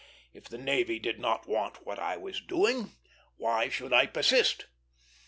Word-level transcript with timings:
If 0.33 0.45
the 0.45 0.57
navy 0.57 0.97
did 0.97 1.19
not 1.19 1.47
want 1.47 1.85
what 1.85 1.99
I 1.99 2.17
was 2.17 2.41
doing, 2.41 2.95
why 3.37 3.69
should 3.69 3.93
I 3.93 4.07
persist? 4.07 4.65